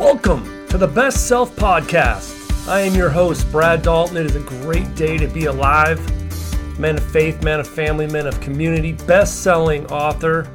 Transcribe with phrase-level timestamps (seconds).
[0.00, 2.66] Welcome to the Best Self Podcast.
[2.66, 4.16] I am your host, Brad Dalton.
[4.16, 6.00] It is a great day to be alive.
[6.80, 10.50] Man of faith, man of family, man of community, best selling author,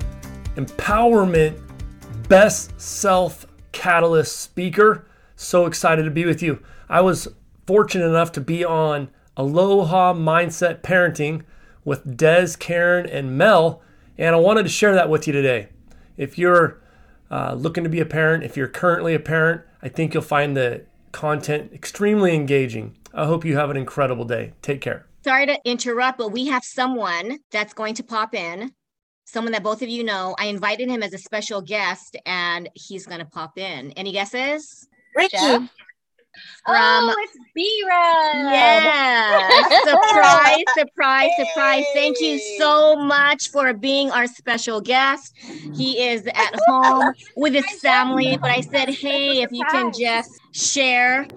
[0.56, 1.62] empowerment,
[2.28, 5.08] best self catalyst speaker.
[5.36, 6.64] So excited to be with you.
[6.90, 7.28] I was
[7.68, 11.44] fortunate enough to be on Aloha Mindset Parenting
[11.84, 13.84] with Des, Karen, and Mel,
[14.18, 15.70] and I wanted to share that with you today.
[16.18, 16.82] If you're
[17.32, 20.56] uh, looking to be a parent, if you're currently a parent, I think you'll find
[20.56, 22.96] the content extremely engaging.
[23.14, 24.54] I hope you have an incredible day.
[24.62, 25.08] Take care.
[25.24, 28.72] Sorry to interrupt, but we have someone that's going to pop in,
[29.26, 30.36] someone that both of you know.
[30.38, 33.92] I invited him as a special guest, and he's going to pop in.
[33.94, 34.88] Any guesses?
[35.16, 35.38] Ricky.
[35.38, 35.70] Jeff?
[36.66, 38.54] From oh, it's B-Rad.
[38.54, 39.68] Yeah.
[39.84, 41.86] surprise, surprise, surprise.
[41.94, 45.36] Thank you so much for being our special guest.
[45.38, 50.32] He is at home with his family, but I said, hey, if you can just
[50.52, 51.28] share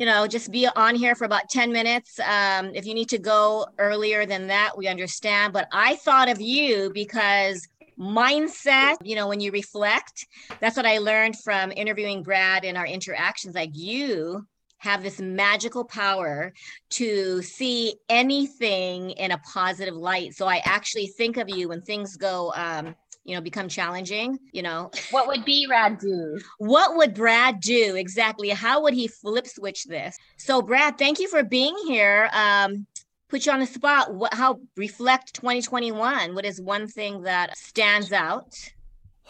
[0.00, 2.18] you know, just be on here for about 10 minutes.
[2.20, 5.52] Um, if you need to go earlier than that, we understand.
[5.52, 7.68] But I thought of you because
[8.00, 10.26] mindset, you know, when you reflect,
[10.60, 13.54] that's what I learned from interviewing Brad in our interactions.
[13.54, 14.46] Like you
[14.78, 16.52] have this magical power
[16.88, 20.34] to see anything in a positive light.
[20.34, 24.62] So I actually think of you when things go, um, you know, become challenging, you
[24.62, 24.90] know.
[25.10, 26.38] What would B Rad do?
[26.56, 28.48] What would Brad do exactly?
[28.48, 30.16] How would he flip switch this?
[30.38, 32.30] So, Brad, thank you for being here.
[32.32, 32.86] Um,
[33.30, 34.12] put you on the spot.
[34.12, 36.34] What, how reflect 2021?
[36.34, 38.56] What is one thing that stands out?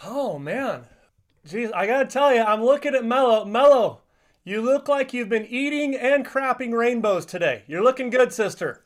[0.03, 0.87] Oh man,
[1.47, 3.45] jeez, I gotta tell you, I'm looking at Mello.
[3.45, 4.01] Mello,
[4.45, 7.63] you look like you've been eating and crapping rainbows today.
[7.67, 8.85] You're looking good, sister.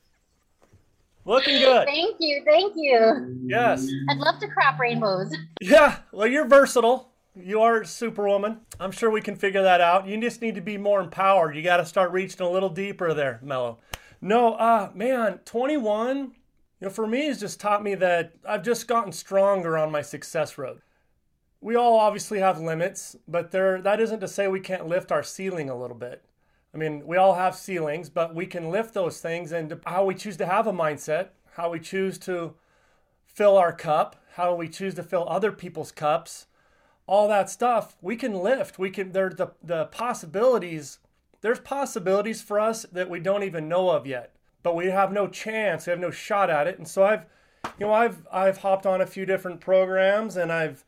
[1.25, 1.87] Looking good.
[1.87, 3.41] Thank you, thank you.
[3.47, 3.89] Yes.
[4.11, 5.33] I'd love to crap rainbows.
[5.63, 7.13] Yeah, well, you're versatile.
[7.35, 8.61] You are Superwoman.
[8.79, 10.07] I'm sure we can figure that out.
[10.07, 11.57] You just need to be more empowered.
[11.57, 13.79] You got to start reaching a little deeper there, Mello.
[14.25, 16.33] No, uh, man, 21, you
[16.81, 20.57] know, for me, has just taught me that I've just gotten stronger on my success
[20.57, 20.81] road.
[21.61, 25.23] We all obviously have limits, but there that isn't to say we can't lift our
[25.23, 26.25] ceiling a little bit.
[26.73, 30.15] I mean, we all have ceilings, but we can lift those things and how we
[30.15, 32.55] choose to have a mindset, how we choose to
[33.27, 36.47] fill our cup, how we choose to fill other people's cups,
[37.07, 38.79] all that stuff, we can lift.
[38.79, 40.99] We can there the the possibilities
[41.45, 45.29] there's possibilities for us that we don't even know of yet, but we have no
[45.29, 46.79] chance, we have no shot at it.
[46.79, 47.27] And so I've,
[47.79, 50.87] you know, I've I've hopped on a few different programs, and I've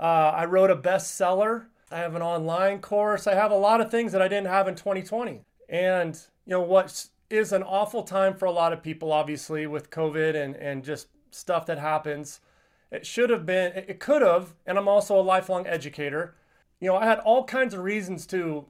[0.00, 1.66] uh, I wrote a bestseller.
[1.92, 3.28] I have an online course.
[3.28, 5.42] I have a lot of things that I didn't have in 2020.
[5.68, 9.90] And you know what is an awful time for a lot of people, obviously with
[9.90, 12.40] COVID and and just stuff that happens.
[12.90, 13.72] It should have been.
[13.76, 14.56] It could have.
[14.66, 16.34] And I'm also a lifelong educator.
[16.80, 18.66] You know, I had all kinds of reasons to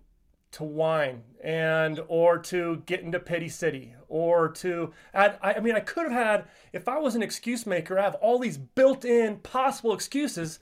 [0.52, 5.80] to whine and or to get into pity city or to I, I mean i
[5.80, 9.92] could have had if i was an excuse maker i have all these built-in possible
[9.94, 10.58] excuses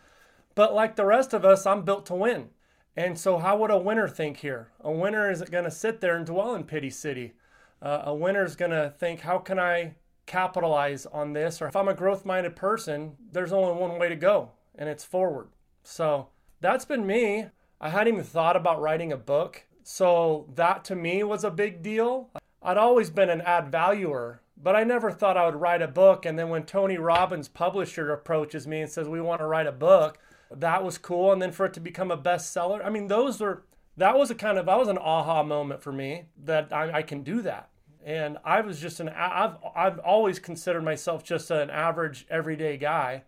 [0.55, 2.51] but like the rest of us i'm built to win.
[2.97, 4.73] And so how would a winner think here?
[4.81, 7.35] A winner isn't going to sit there and dwell in pity city.
[7.81, 9.95] Uh, a winner is going to think how can i
[10.27, 11.63] capitalize on this?
[11.63, 15.05] Or if i'm a growth minded person there's only one way to go and it's
[15.05, 15.49] forward.
[15.83, 16.29] So
[16.61, 17.47] that's been me.
[17.81, 21.83] I hadn't even thought about writing a book so that to me was a big
[21.83, 22.31] deal.
[22.63, 26.25] I'd always been an ad valuer, but I never thought I would write a book.
[26.25, 29.73] And then when Tony Robbins, publisher, approaches me and says, We want to write a
[29.73, 30.21] book,
[30.53, 31.33] that was cool.
[31.33, 33.65] And then for it to become a bestseller, I mean, those are,
[33.97, 37.03] that was a kind of, that was an aha moment for me that I, I
[37.03, 37.71] can do that.
[38.05, 43.25] And I was just an, I've, I've always considered myself just an average, everyday guy.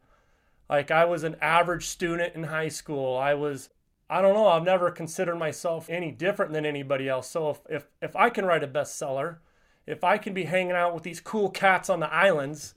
[0.70, 3.18] Like I was an average student in high school.
[3.18, 3.68] I was
[4.12, 4.46] I don't know.
[4.46, 7.30] I've never considered myself any different than anybody else.
[7.30, 9.36] So if, if, if I can write a bestseller,
[9.86, 12.74] if I can be hanging out with these cool cats on the islands,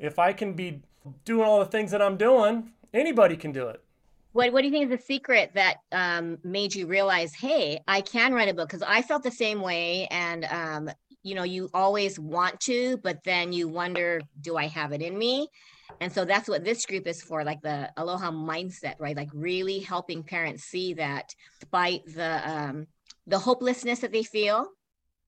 [0.00, 0.82] if I can be
[1.24, 3.84] doing all the things that I'm doing, anybody can do it.
[4.32, 8.00] What, what do you think is the secret that um, made you realize, hey, I
[8.00, 8.68] can write a book?
[8.68, 10.08] Because I felt the same way.
[10.10, 10.90] And, um,
[11.24, 15.18] you know, you always want to, but then you wonder, do I have it in
[15.18, 15.48] me?
[16.00, 19.16] And so that's what this group is for, like the Aloha mindset, right?
[19.16, 22.86] Like really helping parents see that despite the um,
[23.26, 24.66] the hopelessness that they feel,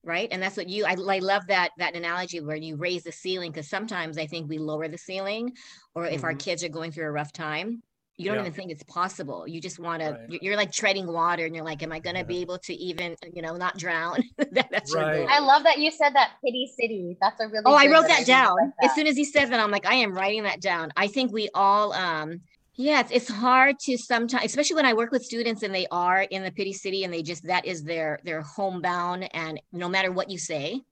[0.04, 0.28] right?
[0.31, 3.52] And that's what you I, I love that that analogy where you raise the ceiling
[3.52, 5.52] because sometimes I think we lower the ceiling,
[5.94, 6.25] or if mm-hmm.
[6.26, 7.82] our kids are going through a rough time,
[8.17, 8.41] you don't yeah.
[8.43, 10.31] even think it's possible you just want right.
[10.31, 12.27] to you're like treading water and you're like am i going to yeah.
[12.27, 14.23] be able to even you know not drown
[14.53, 15.27] that's right.
[15.29, 18.27] i love that you said that pity city that's a really oh i wrote that
[18.27, 18.91] down like that.
[18.91, 21.33] as soon as he said that i'm like i am writing that down i think
[21.33, 22.41] we all um
[22.79, 26.21] Yeah, it's, it's hard to sometimes, especially when I work with students and they are
[26.21, 30.13] in the pity city and they just that is their their homebound, and no matter
[30.13, 30.83] what you say,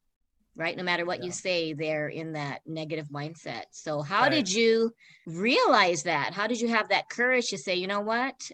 [0.56, 0.76] right?
[0.76, 1.26] No matter what yeah.
[1.26, 3.64] you say, they're in that negative mindset.
[3.70, 4.32] So, how right.
[4.32, 4.92] did you
[5.26, 6.32] realize that?
[6.32, 8.50] How did you have that courage to say, you know what,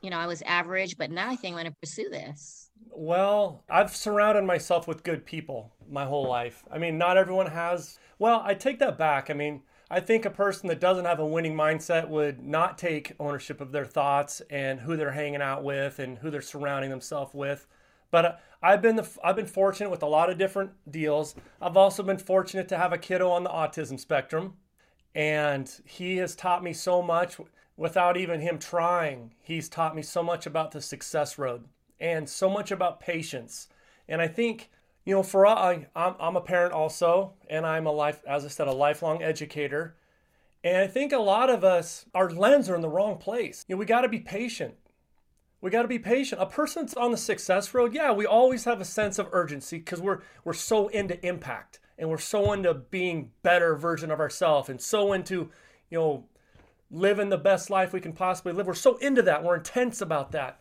[0.00, 2.70] you know, I was average, but now I think I'm going to pursue this?
[2.90, 6.64] Well, I've surrounded myself with good people my whole life.
[6.70, 7.98] I mean, not everyone has.
[8.18, 9.30] Well, I take that back.
[9.30, 13.12] I mean I think a person that doesn't have a winning mindset would not take
[13.20, 17.34] ownership of their thoughts and who they're hanging out with and who they're surrounding themselves
[17.34, 17.66] with.
[18.10, 21.34] But I've been the, I've been fortunate with a lot of different deals.
[21.60, 24.54] I've also been fortunate to have a kiddo on the autism spectrum,
[25.14, 27.36] and he has taught me so much
[27.76, 29.34] without even him trying.
[29.42, 31.64] He's taught me so much about the success road
[32.00, 33.68] and so much about patience.
[34.08, 34.70] And I think
[35.04, 38.46] you know, for uh, I, I'm, I'm a parent also, and I'm a life, as
[38.46, 39.96] I said, a lifelong educator.
[40.62, 43.66] And I think a lot of us, our lens are in the wrong place.
[43.68, 44.74] You know, we got to be patient.
[45.64, 46.42] We got to be patient.
[46.42, 49.78] A person that's on the success road, yeah, we always have a sense of urgency
[49.78, 54.68] because we're we're so into impact and we're so into being better version of ourselves
[54.68, 55.48] and so into,
[55.88, 56.24] you know,
[56.90, 58.66] living the best life we can possibly live.
[58.66, 59.42] We're so into that.
[59.42, 60.60] We're intense about that.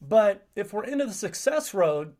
[0.00, 2.14] But if we're into the success road,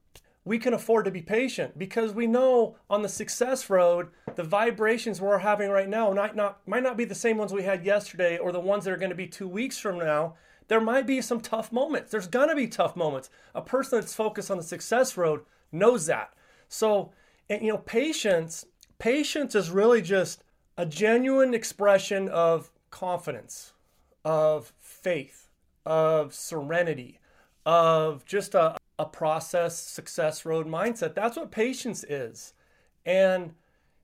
[0.44, 5.18] we can afford to be patient because we know on the success road the vibrations
[5.18, 8.36] we're having right now might not might not be the same ones we had yesterday
[8.36, 10.34] or the ones that are going to be two weeks from now
[10.68, 14.14] there might be some tough moments there's going to be tough moments a person that's
[14.14, 15.40] focused on the success road
[15.72, 16.32] knows that
[16.68, 17.12] so
[17.50, 18.64] and, you know patience
[18.98, 20.42] patience is really just
[20.76, 23.72] a genuine expression of confidence
[24.24, 25.48] of faith
[25.84, 27.18] of serenity
[27.68, 31.14] of just a, a process success road mindset.
[31.14, 32.54] That's what patience is.
[33.04, 33.52] And,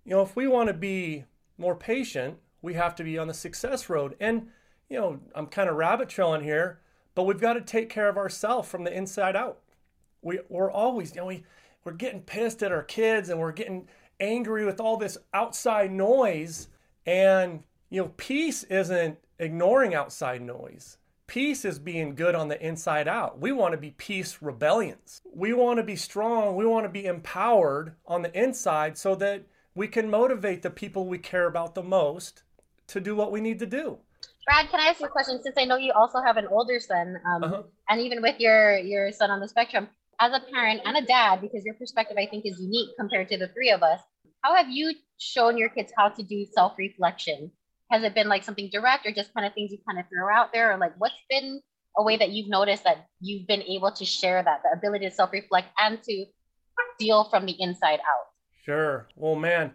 [0.04, 1.24] you know, if we want to be
[1.56, 4.16] more patient, we have to be on the success road.
[4.20, 4.48] And,
[4.88, 6.80] you know, I'm kind of rabbit trailing here,
[7.14, 9.58] but we've got to take care of ourselves from the inside out.
[10.22, 11.44] We, we're always, you know, we,
[11.84, 13.88] we're getting pissed at our kids and we're getting
[14.20, 16.68] angry with all this outside noise.
[17.06, 20.98] And, you know, peace isn't ignoring outside noise.
[21.26, 23.40] Peace is being good on the inside out.
[23.40, 25.22] We want to be peace rebellions.
[25.32, 26.54] We want to be strong.
[26.54, 29.44] We want to be empowered on the inside so that
[29.74, 32.42] we can motivate the people we care about the most
[32.88, 33.98] to do what we need to do.
[34.46, 35.40] Brad, can I ask you a question?
[35.42, 37.62] Since I know you also have an older son, um, uh-huh.
[37.88, 39.88] and even with your your son on the spectrum,
[40.20, 43.38] as a parent and a dad, because your perspective I think is unique compared to
[43.38, 44.00] the three of us,
[44.42, 47.50] how have you shown your kids how to do self reflection?
[47.90, 50.34] has it been like something direct or just kind of things you kind of throw
[50.34, 51.60] out there or like what's been
[51.96, 55.14] a way that you've noticed that you've been able to share that the ability to
[55.14, 56.24] self-reflect and to
[56.98, 58.26] deal from the inside out
[58.64, 59.72] sure well man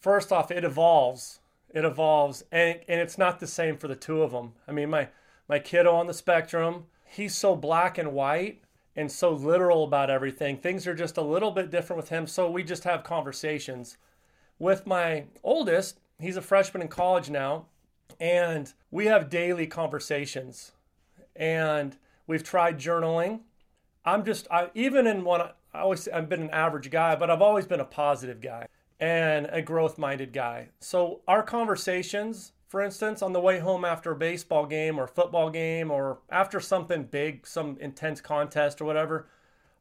[0.00, 4.22] first off it evolves it evolves and, and it's not the same for the two
[4.22, 5.08] of them i mean my
[5.48, 8.62] my kiddo on the spectrum he's so black and white
[8.96, 12.50] and so literal about everything things are just a little bit different with him so
[12.50, 13.96] we just have conversations
[14.58, 17.66] with my oldest he's a freshman in college now,
[18.20, 20.72] and we have daily conversations.
[21.36, 23.40] And we've tried journaling.
[24.04, 27.42] I'm just, I, even in one, I always, I've been an average guy, but I've
[27.42, 28.66] always been a positive guy
[29.00, 30.68] and a growth minded guy.
[30.80, 35.50] So our conversations, for instance, on the way home after a baseball game or football
[35.50, 39.28] game or after something big, some intense contest or whatever,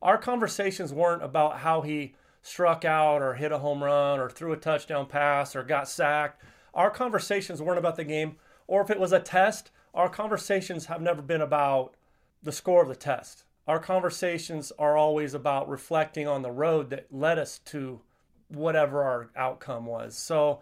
[0.01, 4.53] our conversations weren't about how he struck out or hit a home run or threw
[4.53, 6.41] a touchdown pass or got sacked.
[6.73, 8.37] Our conversations weren't about the game.
[8.67, 11.95] Or if it was a test, our conversations have never been about
[12.43, 13.45] the score of the test.
[13.67, 18.01] Our conversations are always about reflecting on the road that led us to
[18.49, 20.17] whatever our outcome was.
[20.17, 20.61] So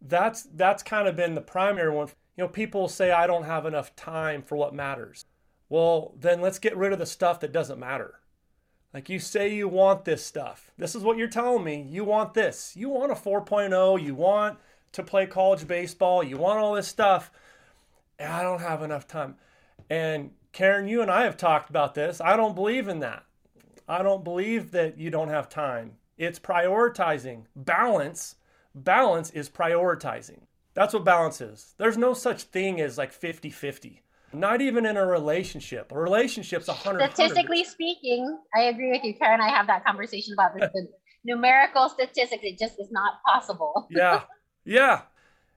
[0.00, 2.08] that's that's kind of been the primary one.
[2.36, 5.24] You know, people say I don't have enough time for what matters.
[5.68, 8.20] Well, then let's get rid of the stuff that doesn't matter.
[8.92, 10.70] Like you say you want this stuff.
[10.76, 11.86] This is what you're telling me.
[11.88, 12.74] You want this.
[12.76, 14.02] You want a 4.0.
[14.02, 14.58] You want
[14.92, 16.22] to play college baseball.
[16.22, 17.30] You want all this stuff.
[18.18, 19.36] And I don't have enough time.
[19.88, 22.20] And Karen, you and I have talked about this.
[22.20, 23.24] I don't believe in that.
[23.88, 25.92] I don't believe that you don't have time.
[26.22, 27.46] It's prioritizing.
[27.56, 28.36] Balance,
[28.76, 30.42] balance is prioritizing.
[30.72, 31.74] That's what balance is.
[31.78, 34.02] There's no such thing as like 50 50.
[34.32, 35.90] Not even in a relationship.
[35.90, 37.12] A relationship's a hundred.
[37.12, 39.40] Statistically speaking, I agree with you, Karen.
[39.40, 40.70] I have that conversation about this.
[40.72, 40.86] the
[41.24, 43.88] numerical statistics, it just is not possible.
[43.90, 44.22] yeah,
[44.64, 45.02] yeah,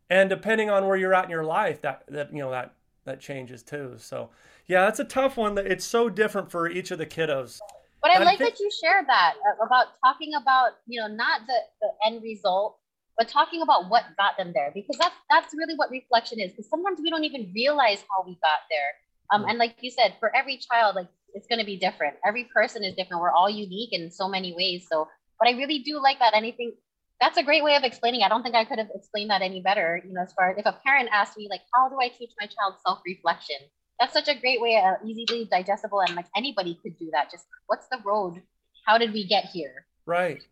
[0.10, 2.74] and depending on where you're at in your life, that that you know that
[3.06, 3.96] that changes too.
[3.98, 4.32] So,
[4.66, 5.56] yeah, that's a tough one.
[5.56, 7.60] That it's so different for each of the kiddos.
[8.06, 11.58] But I like that you shared that uh, about talking about you know not the
[11.82, 12.78] the end result
[13.18, 16.70] but talking about what got them there because that's that's really what reflection is because
[16.70, 18.94] sometimes we don't even realize how we got there.
[19.34, 22.14] Um, and like you said for every child like it's going to be different.
[22.24, 23.24] Every person is different.
[23.24, 24.86] We're all unique in so many ways.
[24.88, 25.08] So
[25.40, 26.36] but i really do like that.
[26.36, 26.74] Anything
[27.20, 29.62] that's a great way of explaining i don't think i could have explained that any
[29.62, 32.10] better you know as far as if a parent asked me like how do i
[32.10, 33.56] teach my child self-reflection
[34.00, 37.32] that's such a great way uh, easily digestible and like anybody could do that.
[37.32, 38.42] Just what's the road?
[38.86, 39.86] How did we get here?
[40.06, 40.44] Right.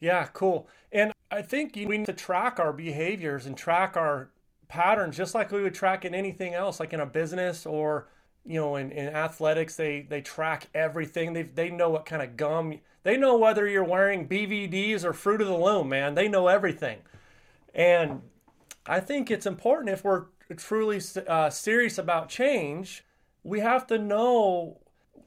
[0.00, 0.68] Yeah cool.
[0.92, 4.30] And I think we need to track our behaviors and track our
[4.68, 8.08] patterns just like we would track in anything else, like in a business or
[8.44, 11.32] you know in, in athletics they they track everything.
[11.32, 15.40] They they know what kind of gum they know whether you're wearing bvds or fruit
[15.40, 16.14] of the loom man.
[16.14, 16.98] They know everything.
[17.74, 18.22] And
[18.86, 20.24] i think it's important if we're
[20.56, 23.04] truly uh, serious about change
[23.42, 24.78] we have to know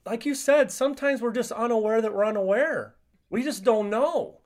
[0.05, 2.95] like you said sometimes we're just unaware that we're unaware
[3.29, 4.39] we just don't know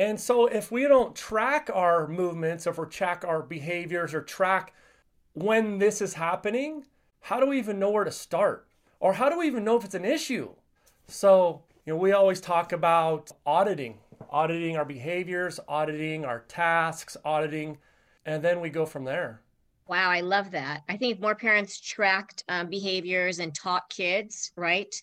[0.00, 4.72] and so if we don't track our movements, if we track our behaviors or track
[5.34, 6.86] when this is happening,
[7.20, 8.66] how do we even know where to start?
[8.98, 10.54] Or how do we even know if it's an issue?
[11.06, 13.98] So, you know, we always talk about auditing,
[14.30, 17.76] auditing our behaviors, auditing our tasks, auditing,
[18.24, 19.42] and then we go from there.
[19.90, 20.84] Wow, I love that.
[20.88, 24.94] I think more parents tracked um, behaviors and taught kids, right?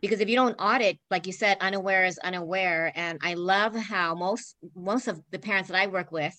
[0.00, 4.14] because if you don't audit like you said unaware is unaware and i love how
[4.14, 6.36] most most of the parents that i work with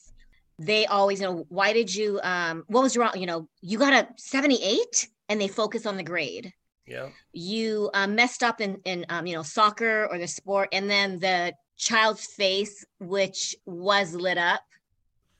[0.57, 4.07] they always know why did you um what was wrong you know you got a
[4.17, 6.53] 78 and they focus on the grade
[6.87, 10.89] yeah you um, messed up in in um, you know soccer or the sport and
[10.89, 14.61] then the child's face which was lit up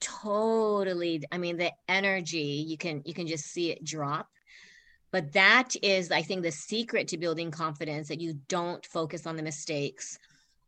[0.02, 4.28] totally i mean the energy you can you can just see it drop
[5.12, 9.36] but that is, I think, the secret to building confidence that you don't focus on
[9.36, 10.20] the mistakes.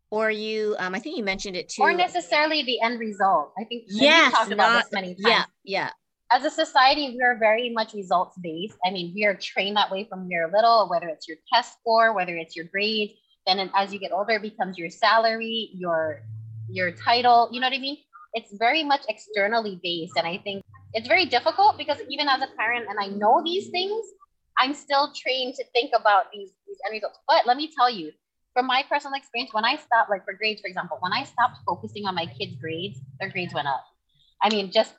[0.10, 1.84] Or you, um, I think you mentioned it too.
[1.84, 3.54] Or necessarily the end result.
[3.58, 5.20] I think yes, talked about not, this many times.
[5.26, 5.90] Yeah, yeah.
[6.32, 8.78] As a society, we are very much results based.
[8.86, 12.14] I mean, we are trained that way from you're little, whether it's your test score,
[12.14, 13.14] whether it's your grades.
[13.46, 16.24] Then as you get older, it becomes your salary, your
[16.70, 17.50] your title.
[17.52, 17.98] You know what I mean?
[18.34, 22.48] It's very much externally based, and I think it's very difficult because even as a
[22.58, 24.06] parent, and I know these things,
[24.58, 27.20] I'm still trained to think about these, these end results.
[27.28, 28.12] But let me tell you,
[28.54, 31.58] from my personal experience, when I stopped, like for grades, for example, when I stopped
[31.66, 33.84] focusing on my kids' grades, their grades went up.
[34.42, 34.94] I mean, just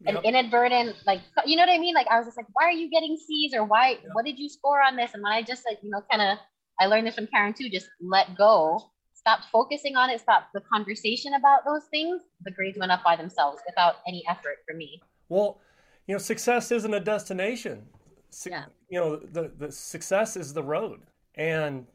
[0.00, 0.16] yep.
[0.16, 1.94] an inadvertent, like, you know what I mean?
[1.94, 4.00] Like, I was just like, why are you getting C's or why, yep.
[4.12, 5.14] what did you score on this?
[5.14, 6.38] And when I just, like, you know, kind of,
[6.80, 8.90] I learned this from Karen too, just let go,
[9.28, 13.14] stopped focusing on it, stopped the conversation about those things, the grades went up by
[13.14, 15.02] themselves without any effort for me.
[15.28, 15.60] Well,
[16.06, 17.86] you know, success isn't a destination.
[18.30, 18.64] Su- yeah.
[18.90, 21.00] you know the the success is the road.
[21.34, 21.86] And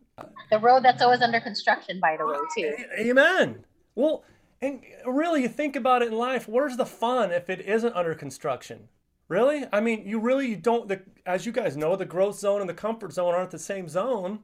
[0.51, 2.75] the road that's always under construction by the way ah, too.
[2.97, 3.65] amen.
[3.95, 4.23] Well
[4.61, 8.15] and really you think about it in life where's the fun if it isn't under
[8.15, 8.89] construction?
[9.27, 9.65] Really?
[9.71, 12.69] I mean you really you don't the, as you guys know the growth zone and
[12.69, 14.39] the comfort zone aren't the same zone.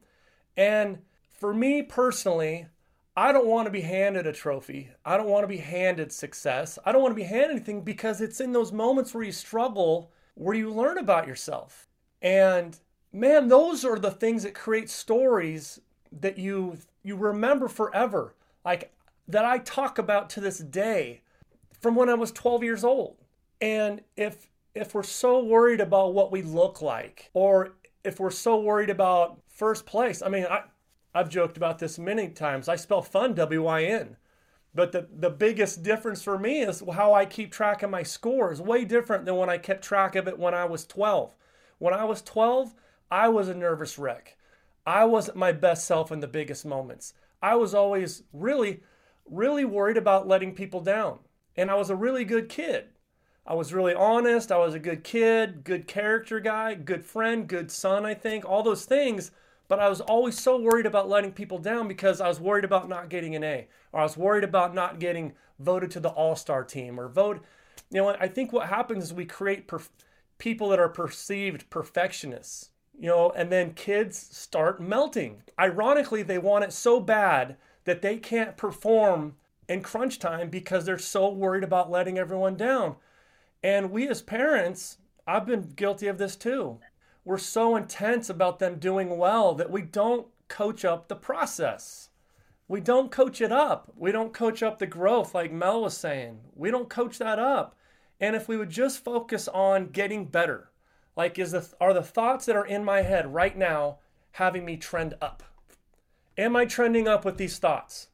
[0.55, 1.00] And
[1.39, 2.67] for me personally
[3.19, 4.91] I don't want to be handed a trophy.
[5.03, 6.79] I don't want to be handed success.
[6.85, 10.13] I don't want to be handed anything because it's in those moments where you struggle
[10.35, 11.89] where you learn about yourself.
[12.21, 12.79] And
[13.11, 15.81] man, those are the things that create stories
[16.13, 18.35] that you you remember forever.
[18.63, 18.93] Like
[19.27, 21.19] that I talk about to this day
[21.77, 23.17] from when I was 12 years old.
[23.59, 27.73] And if if we're so worried about what we look like or
[28.05, 30.63] if we're so worried about first place, I mean, I
[31.13, 32.69] I've joked about this many times.
[32.69, 34.17] I spell fun W Y N.
[34.73, 38.61] But the, the biggest difference for me is how I keep track of my scores.
[38.61, 41.35] Way different than when I kept track of it when I was 12.
[41.79, 42.75] When I was 12,
[43.09, 44.37] I was a nervous wreck.
[44.85, 47.13] I wasn't my best self in the biggest moments.
[47.41, 48.81] I was always really,
[49.25, 51.19] really worried about letting people down.
[51.55, 52.89] And I was a really good kid.
[53.45, 54.51] I was really honest.
[54.51, 58.61] I was a good kid, good character guy, good friend, good son, I think, all
[58.61, 59.31] those things.
[59.69, 62.89] But I was always so worried about letting people down because I was worried about
[62.89, 66.35] not getting an A, or I was worried about not getting voted to the All
[66.35, 67.41] Star team, or vote.
[67.91, 69.89] You know, I think what happens is we create perf-
[70.39, 75.43] people that are perceived perfectionists, you know, and then kids start melting.
[75.59, 79.35] Ironically, they want it so bad that they can't perform
[79.67, 82.95] in crunch time because they're so worried about letting everyone down.
[83.63, 84.97] And we as parents,
[85.27, 86.79] I've been guilty of this too
[87.29, 92.09] we're so intense about them doing well that we don't coach up the process.
[92.67, 93.93] We don't coach it up.
[93.95, 96.39] We don't coach up the growth, like Mel was saying.
[96.55, 97.77] We don't coach that up.
[98.19, 100.71] And if we would just focus on getting better,
[101.15, 104.00] like is the are the thoughts that are in my head right now
[104.31, 105.43] having me trend up?
[106.36, 108.07] Am I trending up with these thoughts?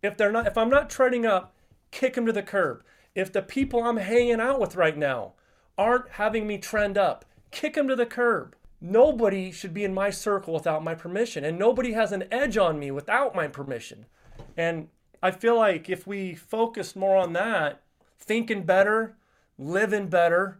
[0.00, 1.54] If they're not, if I'm not trending up,
[1.90, 2.84] kick them to the curb.
[3.14, 5.34] if the people I'm hanging out with right now
[5.76, 8.56] aren't having me trend up, kick them to the curb.
[8.84, 12.80] Nobody should be in my circle without my permission, and nobody has an edge on
[12.80, 14.06] me without my permission.
[14.56, 14.88] And
[15.22, 17.82] I feel like if we focus more on that,
[18.18, 19.14] thinking better,
[19.56, 20.58] living better,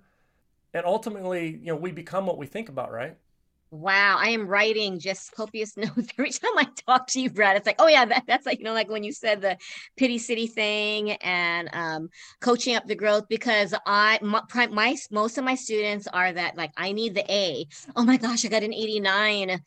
[0.72, 3.16] and ultimately, you know, we become what we think about, right?
[3.74, 7.56] Wow, I am writing just copious notes every time I talk to you, Brad.
[7.56, 9.56] It's like, oh yeah, that, that's like you know, like when you said the
[9.96, 12.10] pity city thing and um,
[12.42, 13.24] coaching up the growth.
[13.30, 17.66] Because I, my, my most of my students are that like I need the A.
[17.96, 19.58] Oh my gosh, I got an eighty nine.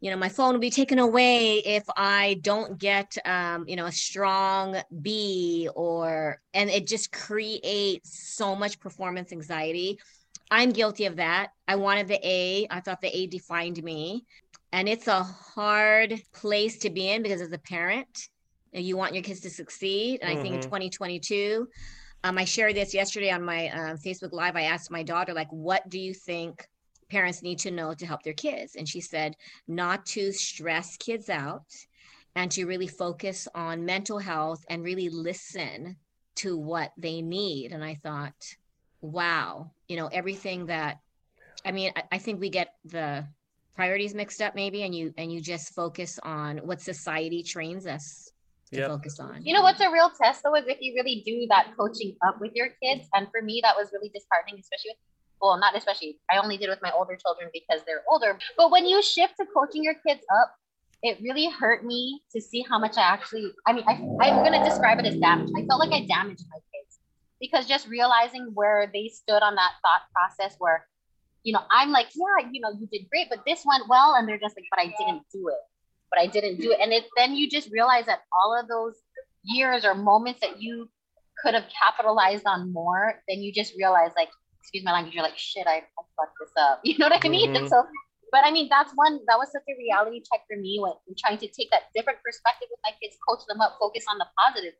[0.00, 3.86] You know, my phone will be taken away if I don't get, um, you know,
[3.86, 9.98] a strong B or, and it just creates so much performance anxiety
[10.50, 11.48] I'm guilty of that.
[11.66, 12.66] I wanted the A.
[12.70, 14.24] I thought the A defined me.
[14.72, 18.28] And it's a hard place to be in because as a parent,
[18.72, 20.20] you want your kids to succeed.
[20.20, 20.38] And mm-hmm.
[20.38, 20.68] I think in mm-hmm.
[20.68, 21.68] 2022,
[22.24, 24.56] um, I shared this yesterday on my uh, Facebook Live.
[24.56, 26.66] I asked my daughter, like, what do you think
[27.10, 28.76] parents need to know to help their kids?
[28.76, 29.36] And she said,
[29.68, 31.66] not to stress kids out
[32.34, 35.96] and to really focus on mental health and really listen
[36.36, 37.72] to what they need.
[37.72, 38.56] And I thought,
[39.00, 40.98] wow, you know, everything that
[41.64, 43.26] I mean, I, I think we get the
[43.74, 48.30] priorities mixed up maybe and you and you just focus on what society trains us
[48.72, 48.88] to yep.
[48.88, 49.44] focus on.
[49.44, 52.40] You know what's a real test though is if you really do that coaching up
[52.40, 53.08] with your kids.
[53.14, 54.98] And for me that was really disheartening, especially with
[55.42, 58.38] well, not especially I only did with my older children because they're older.
[58.56, 60.54] But when you shift to coaching your kids up,
[61.02, 63.92] it really hurt me to see how much I actually I mean I
[64.24, 65.50] I'm gonna describe it as damage.
[65.56, 66.58] I felt like I damaged my
[67.44, 70.86] because just realizing where they stood on that thought process where
[71.42, 74.26] you know i'm like yeah you know you did great but this went well and
[74.26, 75.62] they're just like but i didn't do it.
[76.10, 76.78] But i didn't do it.
[76.80, 78.94] And it then you just realize that all of those
[79.42, 80.88] years or moments that you
[81.42, 85.36] could have capitalized on more then you just realize like excuse my language you're like
[85.36, 86.80] shit i, I fucked this up.
[86.84, 87.52] You know what i mean?
[87.52, 87.66] Mm-hmm.
[87.66, 87.84] so
[88.34, 91.38] but I mean, that's one, that was such a reality check for me when trying
[91.38, 94.74] to take that different perspective with my kids, coach them up, focus on the positive.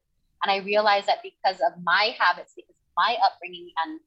[0.44, 3.98] And I realized that because of my habits, because of my upbringing and,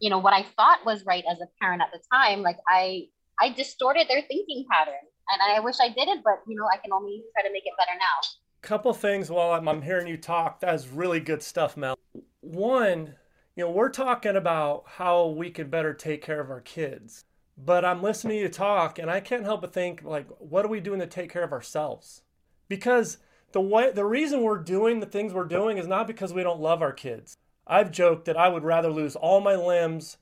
[0.00, 3.06] you know, what I thought was right as a parent at the time, like I,
[3.40, 4.94] I distorted their thinking pattern.
[5.30, 7.72] And I wish I didn't, but you know, I can only try to make it
[7.78, 8.28] better now.
[8.60, 10.60] Couple things while I'm, I'm hearing you talk.
[10.60, 11.98] That's really good stuff, Mel.
[12.40, 13.14] One,
[13.56, 17.24] you know, we're talking about how we can better take care of our kids.
[17.56, 20.68] But I'm listening to you talk and I can't help but think like, what are
[20.68, 22.22] we doing to take care of ourselves?
[22.68, 23.18] Because
[23.52, 26.60] the way the reason we're doing the things we're doing is not because we don't
[26.60, 27.36] love our kids.
[27.66, 30.18] I've joked that I would rather lose all my limbs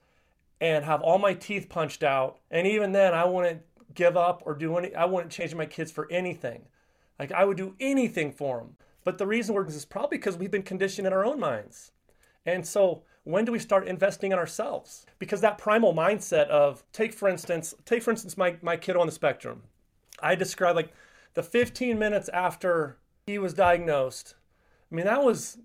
[0.61, 3.63] and have all my teeth punched out, and even then I wouldn't
[3.95, 4.95] give up or do any.
[4.95, 6.63] I wouldn't change my kids for anything.
[7.19, 8.77] Like I would do anything for them.
[9.05, 11.93] But the reason we're is probably because we've been conditioned in our own minds.
[12.45, 15.07] And so when do we start investing in ourselves?
[15.19, 19.07] Because that primal mindset of take for instance, take for instance my, my kid on
[19.07, 19.63] the spectrum.
[20.21, 20.93] I describe like
[21.35, 24.37] the 15 minutes after he was diagnosed.
[24.91, 25.59] I mean, that was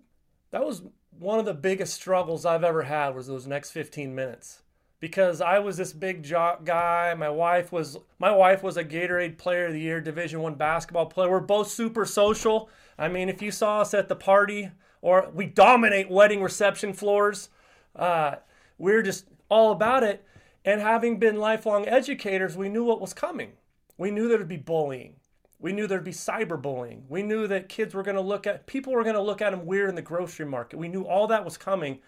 [0.50, 0.82] that was
[1.19, 4.63] one of the biggest struggles I've ever had was those next 15 minutes
[5.00, 7.13] because I was this big jock guy.
[7.13, 11.06] My wife was my wife was a Gatorade Player of the Year, Division One basketball
[11.06, 11.30] player.
[11.30, 12.67] We're both super social.
[12.97, 14.71] I mean, if you saw us at the party,
[15.04, 17.50] or we dominate wedding reception floors,
[17.95, 18.38] uh,
[18.80, 20.26] we're just all about it.
[20.65, 23.54] And having been lifelong educators, we knew what was coming.
[23.97, 25.17] We knew there'd be bullying.
[25.62, 27.04] We knew there'd be cyberbullying.
[27.08, 29.52] We knew that kids were going to look at people were going to look at
[29.52, 30.80] them weird in the grocery market.
[30.80, 32.00] We knew all that was coming.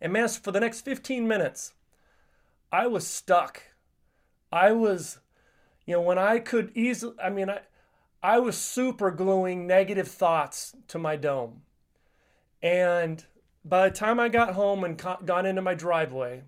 [0.00, 1.74] And man, for the next 15 minutes,
[2.72, 3.62] I was stuck.
[4.52, 5.20] I was,
[5.86, 7.60] you know, when I could easily, I mean, I,
[8.22, 11.62] I was super gluing negative thoughts to my dome.
[12.60, 13.24] And
[13.64, 16.42] by the time I got home and got into my driveway,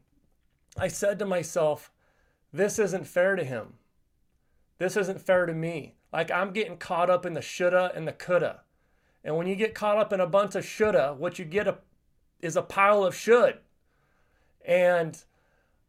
[0.76, 1.92] I said to myself,
[2.52, 3.74] this isn't fair to him.
[4.78, 5.97] This isn't fair to me.
[6.12, 8.60] Like I'm getting caught up in the shoulda and the coulda.
[9.24, 11.78] And when you get caught up in a bunch of shoulda, what you get a,
[12.40, 13.58] is a pile of should.
[14.64, 15.22] And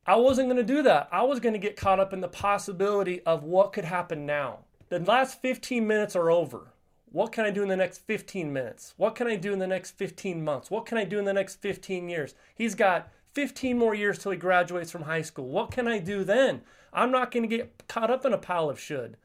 [0.06, 1.08] I wasn't going to do that.
[1.12, 4.60] I was going to get caught up in the possibility of what could happen now.
[4.90, 6.74] The last 15 minutes are over.
[7.12, 8.94] What can I do in the next 15 minutes?
[8.98, 10.70] What can I do in the next 15 months?
[10.70, 12.36] What can I do in the next 15 years?
[12.56, 15.48] He's got 15 more years till he graduates from high school.
[15.48, 16.62] What can I do then?
[16.92, 19.18] I'm not going to get caught up in a pile of should.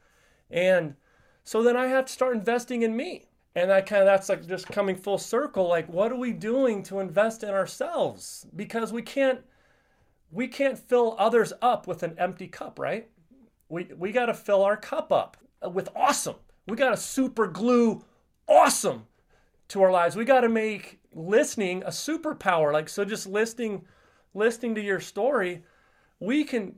[0.49, 0.95] And
[1.43, 3.25] so then I have to start investing in me.
[3.55, 6.83] And that kind of that's like just coming full circle like what are we doing
[6.83, 8.45] to invest in ourselves?
[8.55, 9.39] Because we can't
[10.29, 13.07] we can't fill others up with an empty cup, right?
[13.69, 15.37] We we got to fill our cup up
[15.71, 16.35] with awesome.
[16.67, 18.03] We got to super glue
[18.47, 19.07] awesome
[19.69, 20.15] to our lives.
[20.15, 22.73] We got to make listening a superpower.
[22.73, 23.85] Like so, just listening,
[24.33, 25.63] listening to your story,
[26.19, 26.75] we can.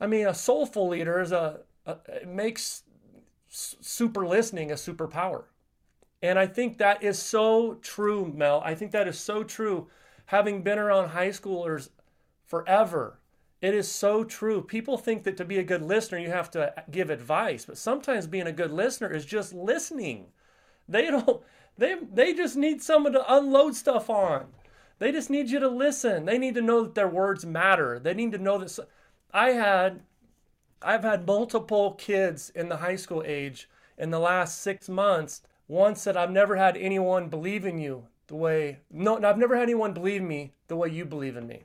[0.00, 2.83] I mean, a soulful leader is a, a it makes
[3.54, 5.44] super listening a superpower.
[6.22, 8.62] And I think that is so true, Mel.
[8.64, 9.88] I think that is so true.
[10.26, 11.90] Having been around high schoolers
[12.44, 13.20] forever,
[13.60, 14.62] it is so true.
[14.62, 18.26] People think that to be a good listener, you have to give advice, but sometimes
[18.26, 20.26] being a good listener is just listening.
[20.88, 21.42] They don't
[21.78, 24.46] they they just need someone to unload stuff on.
[24.98, 26.24] They just need you to listen.
[26.24, 27.98] They need to know that their words matter.
[27.98, 28.78] They need to know that
[29.32, 30.00] I had
[30.82, 35.42] I've had multiple kids in the high school age in the last 6 months.
[35.66, 39.64] One said I've never had anyone believe in you the way no I've never had
[39.64, 41.64] anyone believe me the way you believe in me.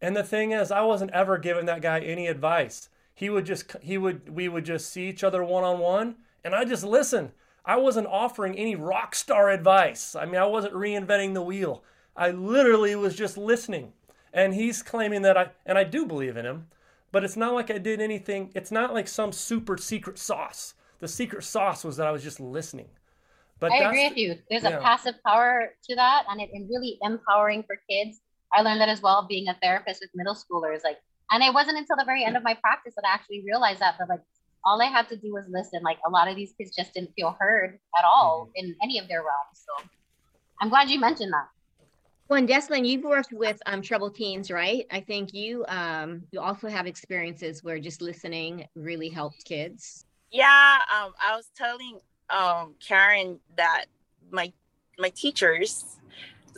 [0.00, 2.88] And the thing is I wasn't ever giving that guy any advice.
[3.14, 6.54] He would just he would we would just see each other one on one and
[6.54, 7.32] I just listen
[7.64, 10.14] I wasn't offering any rock star advice.
[10.14, 11.84] I mean, I wasn't reinventing the wheel.
[12.16, 13.92] I literally was just listening.
[14.32, 16.68] And he's claiming that I, and I do believe in him,
[17.12, 18.52] but it's not like I did anything.
[18.54, 20.74] It's not like some super secret sauce.
[21.00, 22.88] The secret sauce was that I was just listening.
[23.58, 24.36] But I agree with you.
[24.48, 24.78] There's yeah.
[24.78, 28.20] a passive power to that, and it, really empowering for kids.
[28.52, 30.82] I learned that as well, being a therapist with middle schoolers.
[30.82, 30.98] Like,
[31.30, 33.96] and it wasn't until the very end of my practice that I actually realized that.
[33.98, 34.22] But like,
[34.64, 35.82] all I had to do was listen.
[35.82, 38.66] Like a lot of these kids just didn't feel heard at all mm-hmm.
[38.66, 39.64] in any of their realms.
[39.66, 39.84] So
[40.60, 41.48] I'm glad you mentioned that.
[42.30, 44.86] Well, and Deslin, you've worked with um, troubled teens, right?
[44.92, 50.06] I think you um, you also have experiences where just listening really helped kids.
[50.30, 51.98] Yeah, um, I was telling
[52.30, 53.86] um, Karen that
[54.30, 54.52] my
[54.96, 55.98] my teachers,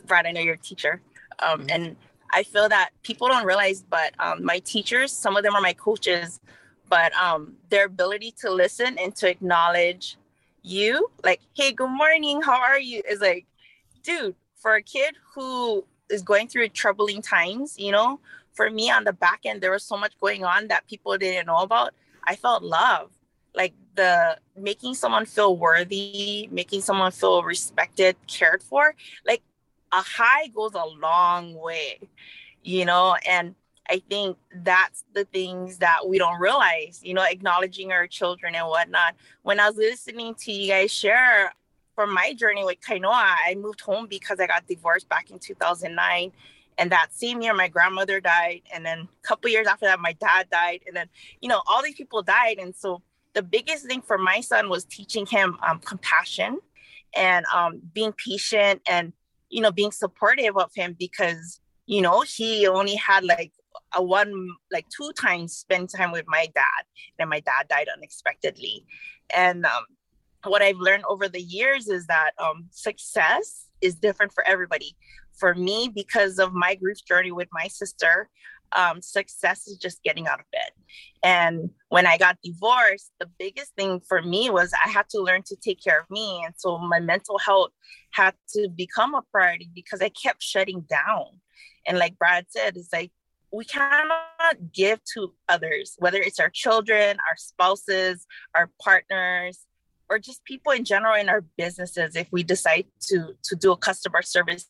[0.05, 1.01] Brad, I know you're a teacher,
[1.39, 1.69] um, mm-hmm.
[1.71, 1.95] and
[2.31, 5.73] I feel that people don't realize, but um, my teachers, some of them are my
[5.73, 6.39] coaches,
[6.87, 10.17] but um, their ability to listen and to acknowledge
[10.61, 13.01] you, like, hey, good morning, how are you?
[13.09, 13.47] Is like,
[14.03, 18.19] dude, for a kid who is going through troubling times, you know,
[18.53, 21.47] for me on the back end, there was so much going on that people didn't
[21.47, 21.93] know about.
[22.23, 23.11] I felt love,
[23.53, 28.95] like the making someone feel worthy, making someone feel respected, cared for.
[29.27, 29.43] Like
[29.91, 31.99] a high goes a long way,
[32.63, 33.55] you know, and
[33.89, 38.67] I think that's the things that we don't realize, you know, acknowledging our children and
[38.67, 39.15] whatnot.
[39.41, 41.51] When I was listening to you guys share
[41.95, 46.31] from my journey with Kainoa, I moved home because I got divorced back in 2009.
[46.77, 48.61] And that same year, my grandmother died.
[48.73, 50.81] And then a couple years after that, my dad died.
[50.87, 51.07] And then,
[51.41, 52.57] you know, all these people died.
[52.59, 53.01] And so
[53.33, 56.59] the biggest thing for my son was teaching him um, compassion
[57.15, 59.13] and um, being patient and,
[59.49, 63.51] you know, being supportive of him because, you know, he only had like
[63.95, 66.85] a one like two times spend time with my dad
[67.19, 68.85] and my dad died unexpectedly
[69.33, 69.83] and um,
[70.45, 74.95] what i've learned over the years is that um, success is different for everybody.
[75.33, 78.29] For me because of my grief journey with my sister
[78.75, 80.71] um, success is just getting out of bed.
[81.21, 85.43] And when i got divorced the biggest thing for me was i had to learn
[85.47, 86.43] to take care of me.
[86.45, 87.71] And so my mental health
[88.11, 91.25] had to become a priority because i kept shutting down.
[91.85, 93.11] And like brad said it's like
[93.51, 98.25] we cannot give to others, whether it's our children, our spouses,
[98.55, 99.59] our partners,
[100.09, 102.15] or just people in general in our businesses.
[102.15, 104.69] If we decide to to do a customer service,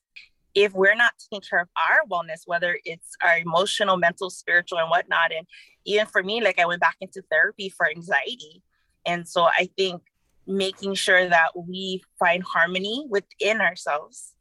[0.56, 4.90] if we're not taking care of our wellness, whether it's our emotional, mental, spiritual, and
[4.90, 5.48] whatnot, and
[5.86, 8.62] even for me, like I went back into therapy for anxiety,
[9.06, 10.02] and so I think
[10.46, 14.34] making sure that we find harmony within ourselves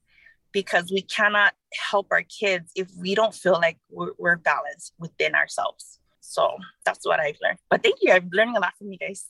[0.53, 1.55] because we cannot
[1.91, 5.99] help our kids if we don't feel like we're, we're, balanced within ourselves.
[6.21, 7.59] So that's what I've learned.
[7.71, 8.13] But thank you.
[8.13, 9.27] I'm learning a lot from you guys.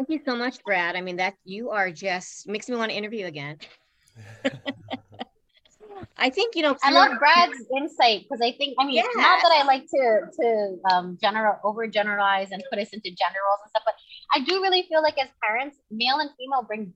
[0.00, 0.96] Thank you so much, Brad.
[0.96, 3.58] I mean, that you are just makes me want to interview again.
[6.16, 6.74] I think you know.
[6.82, 9.02] I love Brad's insight because I think I mean yeah.
[9.16, 13.60] not that I like to to um, general over generalize and put us into generals
[13.62, 13.94] and stuff, but
[14.32, 16.94] I do really feel like as parents, male and female bring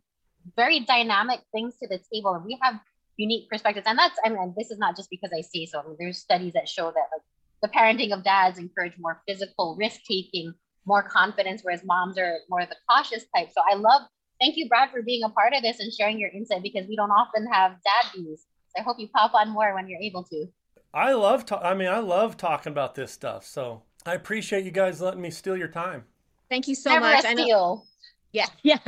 [0.57, 2.81] very dynamic things to the table, and we have
[3.19, 3.87] unique perspectives.
[3.87, 5.81] And that's, I mean, this is not just because I say so.
[5.81, 7.23] I mean, there's studies that show that like
[7.61, 10.55] the parenting of dads encourage more physical risk taking,
[10.87, 13.49] more confidence, whereas moms are more of the cautious type.
[13.55, 14.03] So I love,
[14.41, 16.97] thank you, Brad, for being a part of this and sharing your insight because we
[16.97, 18.43] don't often have dad views.
[18.69, 20.47] So I hope you pop on more when you're able to.
[20.93, 23.45] I love, ta- I mean, I love talking about this stuff.
[23.47, 26.05] So I appreciate you guys letting me steal your time.
[26.49, 27.25] Thank you so Never much.
[27.25, 27.87] A steal.
[28.33, 28.79] Yeah, yeah.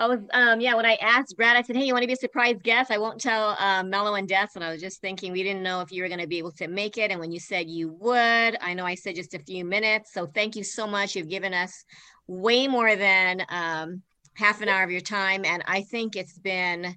[0.00, 2.14] I was, um, yeah, when I asked Brad, I said, hey, you want to be
[2.14, 2.90] a surprise guest?
[2.90, 4.48] I won't tell Mello and Des.
[4.54, 6.52] And I was just thinking, we didn't know if you were going to be able
[6.52, 7.10] to make it.
[7.10, 10.14] And when you said you would, I know I said just a few minutes.
[10.14, 11.14] So thank you so much.
[11.14, 11.84] You've given us
[12.26, 14.00] way more than um,
[14.36, 15.44] half an hour of your time.
[15.44, 16.96] And I think it's been,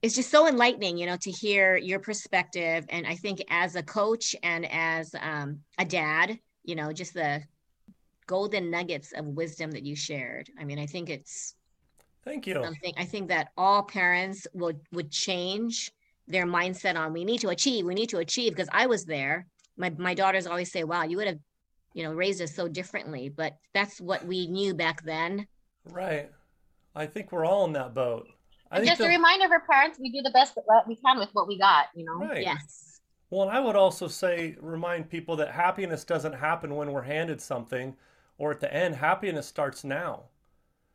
[0.00, 2.86] it's just so enlightening, you know, to hear your perspective.
[2.88, 7.42] And I think as a coach and as um, a dad, you know, just the
[8.26, 10.48] golden nuggets of wisdom that you shared.
[10.58, 11.56] I mean, I think it's
[12.24, 12.54] thank you.
[12.62, 15.90] Something I think that all parents would would change
[16.28, 19.46] their mindset on we need to achieve, we need to achieve because I was there.
[19.76, 21.38] My my daughters always say, "Wow, you would have,
[21.94, 25.46] you know, raised us so differently." But that's what we knew back then.
[25.90, 26.30] Right.
[26.94, 28.28] I think we're all in that boat.
[28.70, 31.18] I and just the, a reminder for parents, we do the best that we can
[31.18, 32.26] with what we got, you know?
[32.26, 32.42] Right.
[32.42, 33.00] Yes.
[33.30, 37.40] Well, and I would also say, remind people that happiness doesn't happen when we're handed
[37.40, 37.96] something
[38.38, 38.94] or at the end.
[38.94, 40.24] Happiness starts now.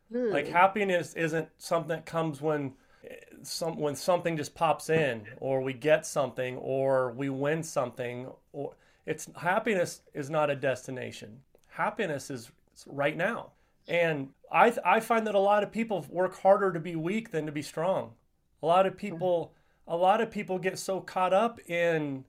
[0.09, 5.61] Like happiness isn't something that comes when eh, some when something just pops in or
[5.61, 8.73] we get something or we win something or
[9.05, 11.41] it's happiness is not a destination.
[11.69, 12.51] Happiness is
[12.85, 13.51] right now.
[13.87, 17.45] And I I find that a lot of people work harder to be weak than
[17.45, 18.13] to be strong.
[18.63, 18.99] A lot of mm-hmm.
[18.99, 19.53] people
[19.87, 22.25] a lot of people get so caught up in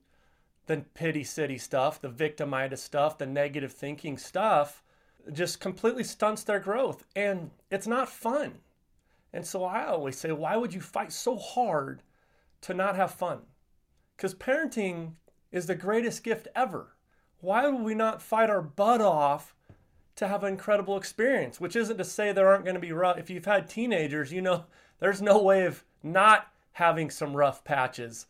[0.66, 4.82] the pity city stuff, the victimitis stuff, the negative thinking stuff
[5.32, 8.54] just completely stunts their growth and it's not fun.
[9.32, 12.02] And so I always say, why would you fight so hard
[12.62, 13.40] to not have fun?
[14.16, 15.12] Because parenting
[15.52, 16.94] is the greatest gift ever.
[17.40, 19.54] Why would we not fight our butt off
[20.16, 21.60] to have an incredible experience?
[21.60, 23.18] Which isn't to say there aren't going to be rough.
[23.18, 24.64] If you've had teenagers, you know
[24.98, 28.26] there's no way of not having some rough patches.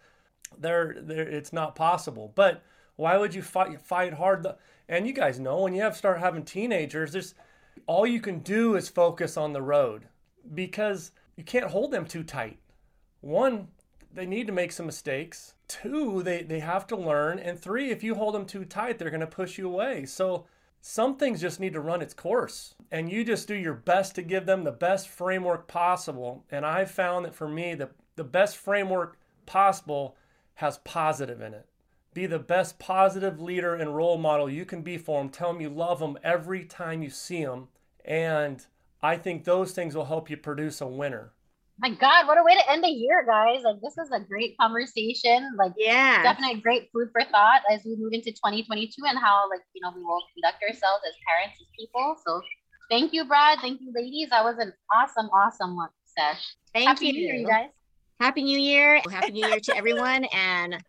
[0.59, 2.33] There, there, it's not possible.
[2.35, 2.63] But
[2.99, 4.45] why would you fight fight hard?
[4.89, 7.35] And you guys know when you have start having teenagers, there's
[7.87, 10.09] all you can do is focus on the road
[10.53, 12.59] because you can't hold them too tight.
[13.21, 13.69] One,
[14.13, 15.55] they need to make some mistakes.
[15.69, 17.39] Two, they, they have to learn.
[17.39, 20.05] And three, if you hold them too tight, they're going to push you away.
[20.05, 20.47] So
[20.81, 22.75] some things just need to run its course.
[22.91, 26.45] And you just do your best to give them the best framework possible.
[26.51, 30.17] And I've found that for me, the, the best framework possible
[30.55, 31.69] has positive in it.
[32.15, 35.29] Be the best positive leader and role model you can be for them.
[35.29, 37.69] Tell them you love them every time you see them.
[38.05, 38.65] And
[39.03, 41.33] I think those things will help you produce a winner.
[41.81, 43.63] My God, what a way to end the year, guys.
[43.63, 45.49] Like this is a great conversation.
[45.57, 49.61] Like yeah, definitely great food for thought as we move into 2022 and how like
[49.75, 52.17] you know we will conduct ourselves as parents, as people.
[52.27, 52.43] So
[52.91, 53.61] thank you, Brad.
[53.61, 54.31] Thank you, ladies.
[54.31, 56.57] That was an awesome, awesome one, Sesh.
[56.75, 57.13] Thank Happy you.
[57.13, 57.71] New Year, you guys.
[58.19, 59.01] Happy New Year.
[59.09, 60.25] Happy New Year to everyone.
[60.35, 60.83] And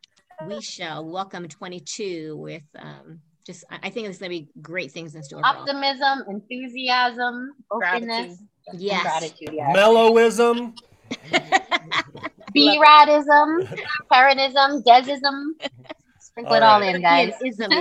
[0.48, 5.16] we shall welcome 22 with um, just I think there's going to be great things
[5.16, 5.42] in store.
[5.44, 8.38] Optimism, enthusiasm, openness,
[8.74, 9.76] yes, gratitude, yes.
[9.76, 10.78] mellowism,
[12.54, 13.68] B-radism,
[14.12, 15.56] parentism, desism.
[16.20, 17.34] Sprinkle all it all in, guys.
[17.44, 17.72] Ism.